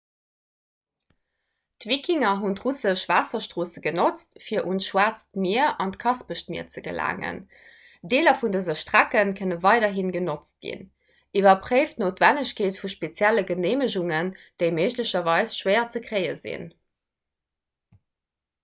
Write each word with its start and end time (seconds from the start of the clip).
d'wikinger 1.83 2.39
hunn 2.43 2.55
d'russesch 2.59 3.03
waasserstroosse 3.11 3.83
genotzt 3.87 4.37
fir 4.45 4.63
un 4.71 4.79
d'schwaarzt 4.83 5.29
mier 5.43 5.67
an 5.85 5.93
d'kaspescht 5.97 6.49
mier 6.53 6.65
ze 6.75 6.83
gelaangen 6.87 7.37
deeler 8.15 8.35
vun 8.41 8.55
dëse 8.57 8.77
strecke 8.83 9.23
kënne 9.41 9.59
weiderhi 9.67 10.07
genotzt 10.17 10.57
ginn 10.69 10.83
iwwerpréift 11.43 12.01
d'noutwennegkeet 12.01 12.81
vu 12.83 12.93
spezielle 12.97 13.45
geneemegungen 13.53 14.33
déi 14.63 14.69
méiglecherweis 14.81 15.57
schwéier 15.61 15.87
ze 15.97 16.03
kréie 16.11 16.35
sinn 16.43 16.69